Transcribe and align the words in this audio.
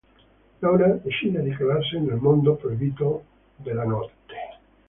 Laura 0.61 0.97
decide 1.03 1.43
di 1.43 1.51
calarsi 1.55 1.99
nel 1.99 2.15
mondo 2.15 2.55
proibito 2.55 3.23
della 3.57 3.83
notte. 3.83 4.33